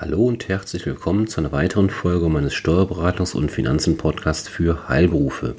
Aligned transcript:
Hallo 0.00 0.26
und 0.26 0.46
herzlich 0.46 0.86
willkommen 0.86 1.26
zu 1.26 1.40
einer 1.40 1.50
weiteren 1.50 1.90
Folge 1.90 2.28
meines 2.28 2.54
Steuerberatungs- 2.54 3.34
und 3.34 3.50
Finanzen-Podcasts 3.50 4.46
für 4.46 4.88
Heilberufe. 4.88 5.56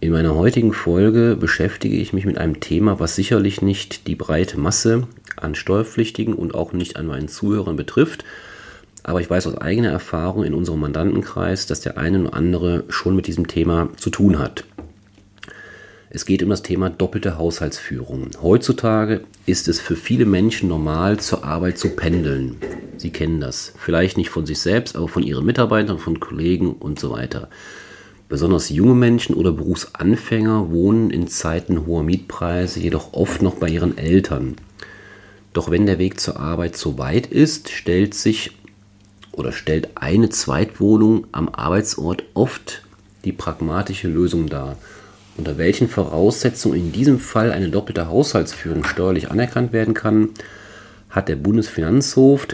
In 0.00 0.12
meiner 0.12 0.34
heutigen 0.34 0.74
Folge 0.74 1.34
beschäftige 1.34 1.96
ich 1.96 2.12
mich 2.12 2.26
mit 2.26 2.36
einem 2.36 2.60
Thema, 2.60 3.00
was 3.00 3.16
sicherlich 3.16 3.62
nicht 3.62 4.06
die 4.06 4.16
breite 4.16 4.60
Masse 4.60 5.08
an 5.34 5.54
Steuerpflichtigen 5.54 6.34
und 6.34 6.54
auch 6.54 6.74
nicht 6.74 6.96
an 6.96 7.06
meinen 7.06 7.28
Zuhörern 7.28 7.76
betrifft, 7.76 8.22
aber 9.02 9.22
ich 9.22 9.30
weiß 9.30 9.46
aus 9.46 9.56
eigener 9.56 9.88
Erfahrung 9.88 10.44
in 10.44 10.52
unserem 10.52 10.80
Mandantenkreis, 10.80 11.66
dass 11.66 11.80
der 11.80 11.96
eine 11.96 12.20
oder 12.20 12.34
andere 12.34 12.84
schon 12.90 13.16
mit 13.16 13.28
diesem 13.28 13.48
Thema 13.48 13.88
zu 13.96 14.10
tun 14.10 14.38
hat. 14.38 14.64
Es 16.10 16.26
geht 16.26 16.42
um 16.42 16.50
das 16.50 16.62
Thema 16.62 16.90
doppelte 16.90 17.38
Haushaltsführung. 17.38 18.28
Heutzutage 18.42 19.22
ist 19.46 19.68
es 19.68 19.80
für 19.80 19.96
viele 19.96 20.26
Menschen 20.26 20.68
normal, 20.68 21.18
zur 21.18 21.44
Arbeit 21.44 21.78
zu 21.78 21.96
pendeln. 21.96 22.56
Sie 23.06 23.12
kennen 23.12 23.40
das. 23.40 23.72
Vielleicht 23.78 24.16
nicht 24.16 24.30
von 24.30 24.46
sich 24.46 24.58
selbst, 24.58 24.96
aber 24.96 25.06
von 25.06 25.22
ihren 25.22 25.46
Mitarbeitern, 25.46 26.00
von 26.00 26.18
Kollegen 26.18 26.72
und 26.72 26.98
so 26.98 27.12
weiter. 27.12 27.48
Besonders 28.28 28.68
junge 28.68 28.96
Menschen 28.96 29.36
oder 29.36 29.52
Berufsanfänger 29.52 30.72
wohnen 30.72 31.10
in 31.10 31.28
Zeiten 31.28 31.86
hoher 31.86 32.02
Mietpreise 32.02 32.80
jedoch 32.80 33.12
oft 33.12 33.42
noch 33.42 33.54
bei 33.54 33.68
ihren 33.68 33.96
Eltern. 33.96 34.56
Doch 35.52 35.70
wenn 35.70 35.86
der 35.86 36.00
Weg 36.00 36.18
zur 36.18 36.40
Arbeit 36.40 36.76
zu 36.76 36.98
weit 36.98 37.28
ist, 37.28 37.70
stellt 37.70 38.14
sich 38.14 38.50
oder 39.30 39.52
stellt 39.52 39.90
eine 39.94 40.28
Zweitwohnung 40.28 41.28
am 41.30 41.48
Arbeitsort 41.48 42.24
oft 42.34 42.82
die 43.24 43.30
pragmatische 43.30 44.08
Lösung 44.08 44.48
dar 44.48 44.78
unter 45.36 45.58
welchen 45.58 45.88
Voraussetzungen 45.88 46.76
in 46.76 46.92
diesem 46.92 47.20
Fall 47.20 47.52
eine 47.52 47.68
doppelte 47.68 48.08
Haushaltsführung 48.08 48.82
steuerlich 48.84 49.30
anerkannt 49.30 49.72
werden 49.74 49.92
kann, 49.92 50.30
hat 51.10 51.28
der 51.28 51.36
Bundesfinanzhof 51.36 52.46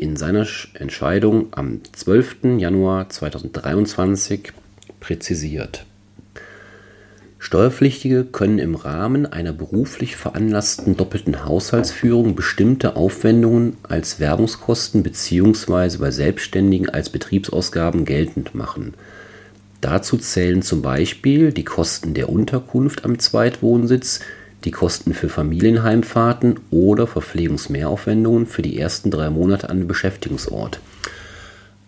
in 0.00 0.16
seiner 0.16 0.46
Entscheidung 0.72 1.48
am 1.50 1.82
12. 1.92 2.58
Januar 2.58 3.10
2023 3.10 4.52
präzisiert. 4.98 5.84
Steuerpflichtige 7.38 8.24
können 8.24 8.58
im 8.58 8.76
Rahmen 8.76 9.26
einer 9.26 9.52
beruflich 9.52 10.16
veranlassten 10.16 10.96
doppelten 10.96 11.44
Haushaltsführung 11.44 12.34
bestimmte 12.34 12.96
Aufwendungen 12.96 13.76
als 13.82 14.18
Werbungskosten 14.20 15.02
bzw. 15.02 15.98
bei 15.98 16.10
Selbstständigen 16.10 16.88
als 16.88 17.10
Betriebsausgaben 17.10 18.06
geltend 18.06 18.54
machen. 18.54 18.94
Dazu 19.82 20.16
zählen 20.16 20.62
zum 20.62 20.80
Beispiel 20.80 21.52
die 21.52 21.64
Kosten 21.64 22.14
der 22.14 22.30
Unterkunft 22.30 23.04
am 23.04 23.18
Zweitwohnsitz, 23.18 24.20
die 24.64 24.70
Kosten 24.70 25.14
für 25.14 25.28
Familienheimfahrten 25.28 26.60
oder 26.70 27.06
Verpflegungsmehraufwendungen 27.06 28.46
für 28.46 28.62
die 28.62 28.78
ersten 28.78 29.10
drei 29.10 29.30
Monate 29.30 29.70
an 29.70 29.78
dem 29.78 29.88
Beschäftigungsort. 29.88 30.80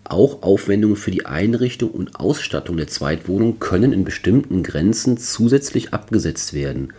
Auch 0.03 0.43
Aufwendungen 0.43 0.97
für 0.97 1.11
die 1.11 1.25
Einrichtung 1.25 1.91
und 1.91 2.19
Ausstattung 2.19 2.77
der 2.77 2.87
Zweitwohnung 2.87 3.59
können 3.59 3.93
in 3.93 4.03
bestimmten 4.03 4.63
Grenzen 4.63 5.17
zusätzlich 5.17 5.93
abgesetzt 5.93 6.53
werden. 6.53 6.93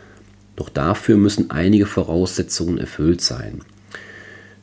Doch 0.56 0.69
dafür 0.69 1.16
müssen 1.16 1.50
einige 1.50 1.86
Voraussetzungen 1.86 2.78
erfüllt 2.78 3.20
sein. 3.20 3.61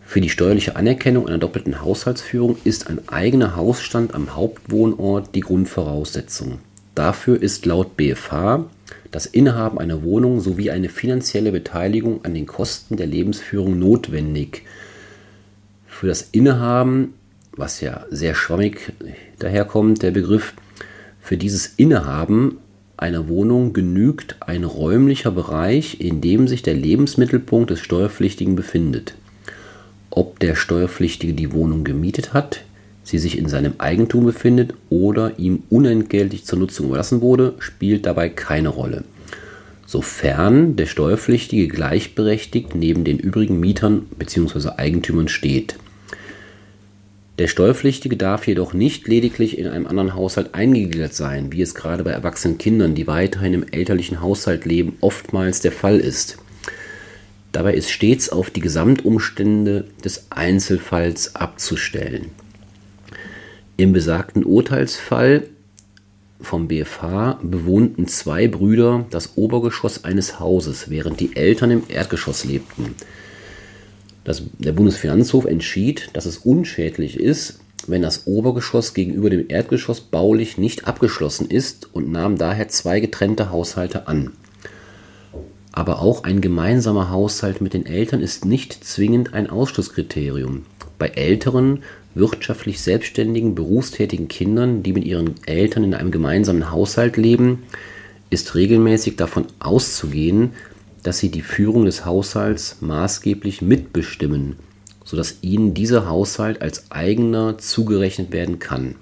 Für 0.03 0.21
die 0.21 0.29
steuerliche 0.29 0.75
Anerkennung 0.75 1.27
einer 1.27 1.37
doppelten 1.37 1.81
Haushaltsführung 1.81 2.57
ist 2.63 2.89
ein 2.89 3.07
eigener 3.07 3.55
Hausstand 3.55 4.13
am 4.13 4.35
Hauptwohnort 4.35 5.35
die 5.35 5.39
Grundvoraussetzung. 5.41 6.59
Dafür 6.95 7.41
ist 7.41 7.65
laut 7.65 7.95
BFH 7.95 8.65
das 9.11 9.25
Innehaben 9.25 9.77
einer 9.77 10.03
Wohnung 10.03 10.39
sowie 10.39 10.71
eine 10.71 10.89
finanzielle 10.89 11.51
Beteiligung 11.51 12.23
an 12.23 12.33
den 12.33 12.45
Kosten 12.47 12.97
der 12.97 13.07
Lebensführung 13.07 13.77
notwendig. 13.77 14.63
Für 15.87 16.07
das 16.07 16.29
Innehaben, 16.31 17.13
was 17.55 17.81
ja 17.81 18.05
sehr 18.09 18.33
schwammig 18.33 18.93
daherkommt, 19.39 20.01
der 20.01 20.11
Begriff, 20.11 20.53
für 21.19 21.37
dieses 21.37 21.67
Innehaben 21.77 22.57
einer 22.97 23.27
Wohnung 23.27 23.73
genügt 23.73 24.37
ein 24.39 24.63
räumlicher 24.63 25.31
Bereich, 25.31 25.99
in 25.99 26.21
dem 26.21 26.47
sich 26.47 26.61
der 26.61 26.73
Lebensmittelpunkt 26.73 27.69
des 27.69 27.79
Steuerpflichtigen 27.79 28.55
befindet 28.55 29.15
ob 30.11 30.39
der 30.39 30.55
Steuerpflichtige 30.55 31.33
die 31.33 31.53
Wohnung 31.53 31.83
gemietet 31.83 32.33
hat, 32.33 32.63
sie 33.03 33.17
sich 33.17 33.37
in 33.37 33.47
seinem 33.47 33.73
Eigentum 33.77 34.25
befindet 34.25 34.73
oder 34.89 35.39
ihm 35.39 35.63
unentgeltlich 35.69 36.45
zur 36.45 36.59
Nutzung 36.59 36.87
überlassen 36.87 37.21
wurde, 37.21 37.55
spielt 37.59 38.05
dabei 38.05 38.29
keine 38.29 38.69
Rolle. 38.69 39.03
Sofern 39.85 40.77
der 40.77 40.85
Steuerpflichtige 40.85 41.67
gleichberechtigt 41.67 42.75
neben 42.75 43.03
den 43.03 43.19
übrigen 43.19 43.59
Mietern 43.59 44.07
bzw. 44.17 44.69
Eigentümern 44.77 45.27
steht. 45.27 45.75
Der 47.39 47.47
Steuerpflichtige 47.47 48.17
darf 48.17 48.45
jedoch 48.47 48.73
nicht 48.73 49.07
lediglich 49.07 49.57
in 49.57 49.67
einem 49.67 49.87
anderen 49.87 50.13
Haushalt 50.13 50.53
eingegliedert 50.53 51.13
sein, 51.13 51.51
wie 51.51 51.61
es 51.61 51.75
gerade 51.75 52.03
bei 52.03 52.11
erwachsenen 52.11 52.57
Kindern, 52.57 52.93
die 52.93 53.07
weiterhin 53.07 53.53
im 53.53 53.65
elterlichen 53.69 54.21
Haushalt 54.21 54.65
leben, 54.65 54.97
oftmals 55.01 55.59
der 55.59 55.71
Fall 55.71 55.99
ist. 55.99 56.37
Dabei 57.51 57.73
ist 57.73 57.89
stets 57.89 58.29
auf 58.29 58.49
die 58.49 58.61
Gesamtumstände 58.61 59.85
des 60.05 60.27
Einzelfalls 60.29 61.35
abzustellen. 61.35 62.27
Im 63.81 63.93
besagten 63.93 64.45
Urteilsfall 64.45 65.47
vom 66.39 66.67
BFH 66.67 67.39
bewohnten 67.41 68.07
zwei 68.07 68.47
Brüder 68.47 69.07
das 69.09 69.37
Obergeschoss 69.37 70.03
eines 70.03 70.39
Hauses, 70.39 70.91
während 70.91 71.19
die 71.19 71.35
Eltern 71.35 71.71
im 71.71 71.83
Erdgeschoss 71.87 72.45
lebten. 72.45 72.93
Das, 74.23 74.43
der 74.59 74.73
Bundesfinanzhof 74.73 75.45
entschied, 75.45 76.11
dass 76.13 76.27
es 76.27 76.37
unschädlich 76.37 77.19
ist, 77.19 77.59
wenn 77.87 78.03
das 78.03 78.27
Obergeschoss 78.27 78.93
gegenüber 78.93 79.31
dem 79.31 79.45
Erdgeschoss 79.47 79.99
baulich 79.99 80.59
nicht 80.59 80.85
abgeschlossen 80.85 81.49
ist 81.49 81.89
und 81.91 82.11
nahm 82.11 82.37
daher 82.37 82.67
zwei 82.67 82.99
getrennte 82.99 83.49
Haushalte 83.49 84.07
an. 84.07 84.33
Aber 85.71 86.03
auch 86.03 86.23
ein 86.23 86.39
gemeinsamer 86.39 87.09
Haushalt 87.09 87.61
mit 87.61 87.73
den 87.73 87.87
Eltern 87.87 88.21
ist 88.21 88.45
nicht 88.45 88.83
zwingend 88.83 89.33
ein 89.33 89.49
Ausschlusskriterium. 89.49 90.67
Bei 91.01 91.07
älteren, 91.07 91.79
wirtschaftlich 92.13 92.79
selbstständigen, 92.79 93.55
berufstätigen 93.55 94.27
Kindern, 94.27 94.83
die 94.83 94.93
mit 94.93 95.03
ihren 95.03 95.33
Eltern 95.47 95.83
in 95.83 95.95
einem 95.95 96.11
gemeinsamen 96.11 96.69
Haushalt 96.69 97.17
leben, 97.17 97.63
ist 98.29 98.53
regelmäßig 98.53 99.15
davon 99.15 99.47
auszugehen, 99.57 100.51
dass 101.01 101.17
sie 101.17 101.29
die 101.29 101.41
Führung 101.41 101.85
des 101.85 102.05
Haushalts 102.05 102.77
maßgeblich 102.81 103.63
mitbestimmen, 103.63 104.57
sodass 105.03 105.37
ihnen 105.41 105.73
dieser 105.73 106.07
Haushalt 106.07 106.61
als 106.61 106.91
eigener 106.91 107.57
zugerechnet 107.57 108.31
werden 108.31 108.59
kann. 108.59 108.93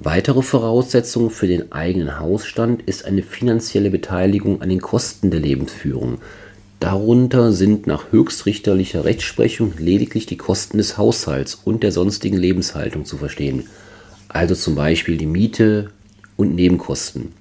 Weitere 0.00 0.40
Voraussetzung 0.40 1.28
für 1.28 1.48
den 1.48 1.70
eigenen 1.70 2.18
Hausstand 2.18 2.80
ist 2.80 3.04
eine 3.04 3.22
finanzielle 3.22 3.90
Beteiligung 3.90 4.62
an 4.62 4.70
den 4.70 4.80
Kosten 4.80 5.30
der 5.30 5.40
Lebensführung. 5.40 6.16
Darunter 6.80 7.52
sind 7.52 7.86
nach 7.86 8.12
höchstrichterlicher 8.12 9.04
Rechtsprechung 9.04 9.72
lediglich 9.78 10.26
die 10.26 10.36
Kosten 10.36 10.78
des 10.78 10.98
Haushalts 10.98 11.54
und 11.64 11.82
der 11.82 11.92
sonstigen 11.92 12.36
Lebenshaltung 12.36 13.04
zu 13.04 13.16
verstehen, 13.16 13.68
also 14.28 14.54
zum 14.54 14.74
Beispiel 14.74 15.16
die 15.16 15.26
Miete 15.26 15.90
und 16.36 16.54
Nebenkosten 16.54 17.32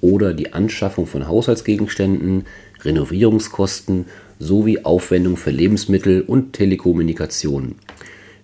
oder 0.00 0.32
die 0.32 0.52
Anschaffung 0.52 1.06
von 1.06 1.26
Haushaltsgegenständen, 1.26 2.46
Renovierungskosten 2.82 4.06
sowie 4.38 4.84
Aufwendungen 4.84 5.36
für 5.36 5.50
Lebensmittel 5.50 6.22
und 6.22 6.52
Telekommunikation. 6.52 7.74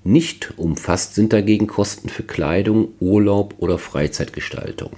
Nicht 0.02 0.52
umfasst 0.58 1.14
sind 1.14 1.32
dagegen 1.32 1.66
Kosten 1.66 2.08
für 2.08 2.24
Kleidung, 2.24 2.88
Urlaub 3.00 3.54
oder 3.58 3.78
Freizeitgestaltung. 3.78 4.90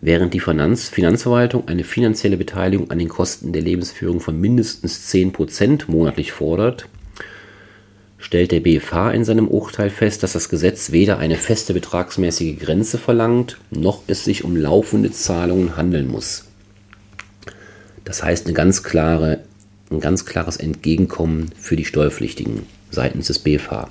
Während 0.00 0.34
die 0.34 0.40
Finanz 0.40 0.88
Finanzverwaltung 0.88 1.68
eine 1.68 1.84
finanzielle 1.84 2.36
Beteiligung 2.36 2.90
an 2.90 2.98
den 2.98 3.08
Kosten 3.08 3.52
der 3.52 3.62
Lebensführung 3.62 4.20
von 4.20 4.38
mindestens 4.38 5.10
10% 5.12 5.90
monatlich 5.90 6.32
fordert, 6.32 6.86
stellt 8.18 8.52
der 8.52 8.60
BFH 8.60 9.12
in 9.12 9.24
seinem 9.24 9.48
Urteil 9.48 9.90
fest, 9.90 10.22
dass 10.22 10.32
das 10.32 10.48
Gesetz 10.48 10.92
weder 10.92 11.18
eine 11.18 11.36
feste 11.36 11.72
betragsmäßige 11.74 12.58
Grenze 12.58 12.98
verlangt, 12.98 13.58
noch 13.70 14.02
es 14.06 14.24
sich 14.24 14.44
um 14.44 14.56
laufende 14.56 15.12
Zahlungen 15.12 15.76
handeln 15.76 16.08
muss. 16.08 16.44
Das 18.04 18.22
heißt 18.22 18.46
eine 18.46 18.54
ganz 18.54 18.82
klare, 18.82 19.40
ein 19.90 20.00
ganz 20.00 20.26
klares 20.26 20.56
Entgegenkommen 20.56 21.50
für 21.58 21.76
die 21.76 21.84
Steuerpflichtigen 21.84 22.66
seitens 22.90 23.28
des 23.28 23.38
BFH. 23.38 23.88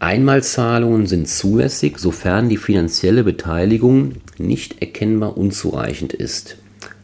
Einmalzahlungen 0.00 1.06
sind 1.06 1.28
zulässig, 1.28 1.98
sofern 1.98 2.48
die 2.48 2.56
finanzielle 2.56 3.22
Beteiligung 3.22 4.14
nicht 4.38 4.80
erkennbar 4.80 5.36
unzureichend 5.36 6.14
ist. 6.14 6.56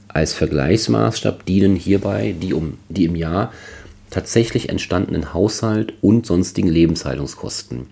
Als 0.09 0.33
Vergleichsmaßstab 0.33 1.45
dienen 1.45 1.77
hierbei 1.77 2.35
die, 2.41 2.55
um, 2.55 2.79
die 2.89 3.05
im 3.05 3.15
Jahr 3.15 3.53
tatsächlich 4.09 4.71
entstandenen 4.71 5.35
Haushalt 5.35 5.93
und 6.01 6.25
sonstigen 6.25 6.69
Lebenshaltungskosten. 6.69 7.87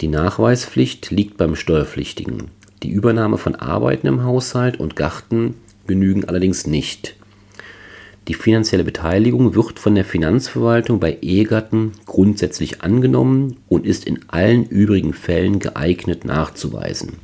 Die 0.00 0.08
Nachweispflicht 0.08 1.10
liegt 1.10 1.36
beim 1.36 1.56
Steuerpflichtigen. 1.56 2.52
Die 2.84 2.90
Übernahme 2.90 3.36
von 3.36 3.56
Arbeiten 3.56 4.06
im 4.06 4.22
Haushalt 4.22 4.78
und 4.78 4.94
Garten 4.94 5.54
genügen 5.88 6.24
allerdings 6.24 6.68
nicht. 6.68 7.16
Die 8.28 8.34
finanzielle 8.34 8.84
Beteiligung 8.84 9.54
wird 9.54 9.78
von 9.78 9.94
der 9.94 10.04
Finanzverwaltung 10.04 10.98
bei 10.98 11.18
Ehegatten 11.20 11.92
grundsätzlich 12.06 12.80
angenommen 12.80 13.58
und 13.68 13.86
ist 13.86 14.06
in 14.06 14.20
allen 14.28 14.64
übrigen 14.64 15.12
Fällen 15.12 15.58
geeignet 15.58 16.24
nachzuweisen. 16.24 17.14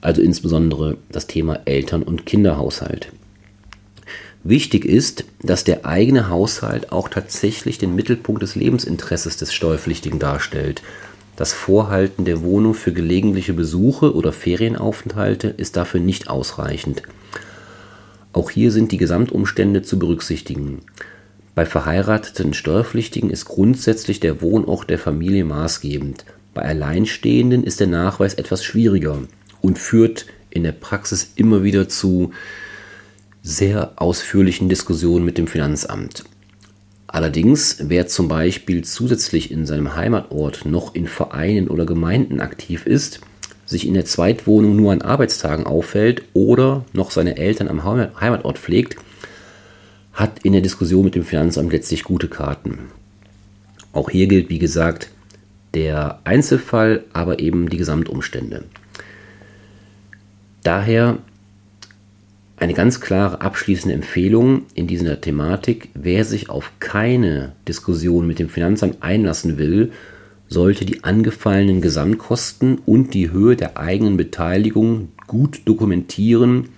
Also 0.00 0.22
insbesondere 0.22 0.98
das 1.10 1.28
Thema 1.28 1.60
Eltern- 1.66 2.02
und 2.02 2.26
Kinderhaushalt. 2.26 3.12
Wichtig 4.42 4.84
ist, 4.84 5.24
dass 5.42 5.64
der 5.64 5.86
eigene 5.86 6.28
Haushalt 6.28 6.92
auch 6.92 7.08
tatsächlich 7.08 7.78
den 7.78 7.94
Mittelpunkt 7.94 8.42
des 8.42 8.56
Lebensinteresses 8.56 9.36
des 9.38 9.54
Steuerpflichtigen 9.54 10.18
darstellt. 10.18 10.82
Das 11.36 11.52
Vorhalten 11.52 12.24
der 12.24 12.42
Wohnung 12.42 12.74
für 12.74 12.92
gelegentliche 12.92 13.54
Besuche 13.54 14.14
oder 14.14 14.32
Ferienaufenthalte 14.32 15.48
ist 15.48 15.76
dafür 15.76 16.00
nicht 16.00 16.28
ausreichend. 16.28 17.02
Auch 18.34 18.50
hier 18.50 18.72
sind 18.72 18.90
die 18.90 18.96
Gesamtumstände 18.96 19.82
zu 19.82 19.96
berücksichtigen. 19.96 20.80
Bei 21.54 21.64
verheirateten 21.64 22.52
Steuerpflichtigen 22.52 23.30
ist 23.30 23.44
grundsätzlich 23.44 24.18
der 24.18 24.42
Wohnort 24.42 24.90
der 24.90 24.98
Familie 24.98 25.44
maßgebend. 25.44 26.24
Bei 26.52 26.62
Alleinstehenden 26.62 27.62
ist 27.62 27.78
der 27.78 27.86
Nachweis 27.86 28.34
etwas 28.34 28.64
schwieriger 28.64 29.18
und 29.60 29.78
führt 29.78 30.26
in 30.50 30.64
der 30.64 30.72
Praxis 30.72 31.30
immer 31.36 31.62
wieder 31.62 31.88
zu 31.88 32.32
sehr 33.44 33.92
ausführlichen 33.96 34.68
Diskussionen 34.68 35.24
mit 35.24 35.38
dem 35.38 35.46
Finanzamt. 35.46 36.24
Allerdings, 37.06 37.76
wer 37.82 38.08
zum 38.08 38.26
Beispiel 38.26 38.82
zusätzlich 38.82 39.52
in 39.52 39.64
seinem 39.64 39.94
Heimatort 39.94 40.64
noch 40.64 40.96
in 40.96 41.06
Vereinen 41.06 41.68
oder 41.68 41.86
Gemeinden 41.86 42.40
aktiv 42.40 42.84
ist, 42.84 43.20
sich 43.66 43.86
in 43.86 43.94
der 43.94 44.04
Zweitwohnung 44.04 44.76
nur 44.76 44.92
an 44.92 45.02
Arbeitstagen 45.02 45.66
auffällt 45.66 46.22
oder 46.34 46.84
noch 46.92 47.10
seine 47.10 47.36
Eltern 47.36 47.68
am 47.68 47.84
Heimatort 47.84 48.58
pflegt, 48.58 48.96
hat 50.12 50.40
in 50.44 50.52
der 50.52 50.62
Diskussion 50.62 51.04
mit 51.04 51.14
dem 51.14 51.24
Finanzamt 51.24 51.72
letztlich 51.72 52.04
gute 52.04 52.28
Karten. 52.28 52.90
Auch 53.92 54.10
hier 54.10 54.26
gilt, 54.26 54.48
wie 54.48 54.58
gesagt, 54.58 55.10
der 55.74 56.20
Einzelfall, 56.24 57.04
aber 57.12 57.40
eben 57.40 57.68
die 57.68 57.76
Gesamtumstände. 57.76 58.64
Daher 60.62 61.18
eine 62.56 62.74
ganz 62.74 63.00
klare 63.00 63.40
abschließende 63.40 63.94
Empfehlung 63.94 64.62
in 64.74 64.86
dieser 64.86 65.20
Thematik, 65.20 65.88
wer 65.94 66.24
sich 66.24 66.48
auf 66.48 66.70
keine 66.78 67.52
Diskussion 67.66 68.26
mit 68.26 68.38
dem 68.38 68.48
Finanzamt 68.48 69.02
einlassen 69.02 69.58
will, 69.58 69.92
sollte 70.54 70.86
die 70.86 71.04
angefallenen 71.04 71.82
Gesamtkosten 71.82 72.78
und 72.86 73.12
die 73.12 73.30
Höhe 73.30 73.56
der 73.56 73.76
eigenen 73.76 74.16
Beteiligung 74.16 75.08
gut 75.26 75.60
dokumentieren 75.66 76.70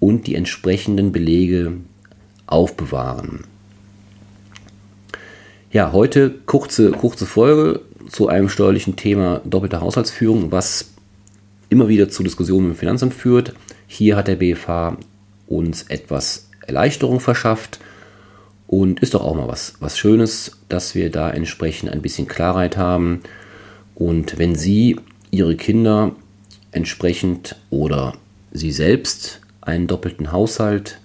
und 0.00 0.26
die 0.26 0.34
entsprechenden 0.34 1.12
Belege 1.12 1.72
aufbewahren. 2.46 3.44
Ja, 5.70 5.92
heute 5.92 6.30
kurze, 6.46 6.90
kurze 6.90 7.26
Folge 7.26 7.80
zu 8.10 8.28
einem 8.28 8.48
steuerlichen 8.48 8.96
Thema 8.96 9.40
doppelte 9.44 9.80
Haushaltsführung, 9.80 10.50
was 10.52 10.92
immer 11.68 11.88
wieder 11.88 12.08
zu 12.08 12.22
Diskussionen 12.22 12.70
im 12.70 12.76
Finanzamt 12.76 13.14
führt. 13.14 13.54
Hier 13.86 14.16
hat 14.16 14.28
der 14.28 14.36
BFH 14.36 14.98
uns 15.46 15.84
etwas 15.84 16.50
Erleichterung 16.66 17.20
verschafft 17.20 17.78
und 18.66 19.00
ist 19.00 19.14
doch 19.14 19.22
auch 19.22 19.34
mal 19.34 19.48
was, 19.48 19.74
was 19.80 19.98
Schönes, 19.98 20.58
dass 20.68 20.94
wir 20.94 21.10
da 21.10 21.30
entsprechend 21.30 21.90
ein 21.90 22.02
bisschen 22.02 22.26
Klarheit 22.26 22.76
haben. 22.76 23.22
Und 23.94 24.38
wenn 24.38 24.54
Sie 24.54 24.96
Ihre 25.30 25.56
Kinder 25.56 26.12
entsprechend 26.72 27.56
oder 27.70 28.14
Sie 28.52 28.72
selbst 28.72 29.40
einen 29.60 29.86
doppelten 29.86 30.32
Haushalt 30.32 30.98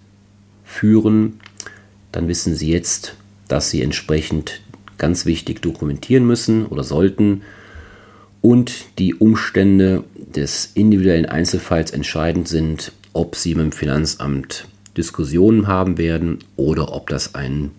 führen, 0.63 1.39
dann 2.11 2.27
wissen 2.27 2.55
Sie 2.55 2.71
jetzt, 2.71 3.15
dass 3.47 3.69
Sie 3.69 3.81
entsprechend 3.81 4.61
ganz 4.97 5.25
wichtig 5.25 5.61
dokumentieren 5.61 6.25
müssen 6.25 6.65
oder 6.65 6.83
sollten 6.83 7.41
und 8.41 8.85
die 8.99 9.15
Umstände 9.15 10.03
des 10.15 10.71
individuellen 10.73 11.25
Einzelfalls 11.25 11.91
entscheidend 11.91 12.47
sind, 12.47 12.91
ob 13.13 13.35
Sie 13.35 13.55
mit 13.55 13.65
dem 13.65 13.71
Finanzamt 13.71 14.67
Diskussionen 14.97 15.67
haben 15.67 15.97
werden 15.97 16.39
oder 16.55 16.93
ob 16.93 17.09
das 17.09 17.35
ein, 17.35 17.71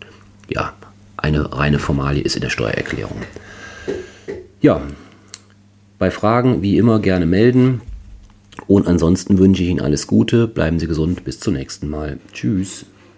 ja, 0.49 0.73
eine 1.17 1.57
reine 1.57 1.79
Formalie 1.79 2.23
ist 2.23 2.37
in 2.37 2.43
der 2.43 2.51
Steuererklärung. 2.51 3.17
Ja, 4.61 4.83
bei 5.99 6.11
Fragen 6.11 6.63
wie 6.63 6.79
immer 6.79 7.01
gerne 7.01 7.27
melden. 7.27 7.81
Und 8.67 8.87
ansonsten 8.87 9.39
wünsche 9.39 9.63
ich 9.63 9.71
Ihnen 9.71 9.81
alles 9.81 10.07
Gute, 10.07 10.47
bleiben 10.47 10.79
Sie 10.79 10.87
gesund, 10.87 11.25
bis 11.25 11.41
zum 11.41 11.55
nächsten 11.55 11.89
Mal. 11.89 12.19
Tschüss. 12.33 12.87